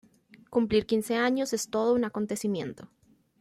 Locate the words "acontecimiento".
2.05-2.89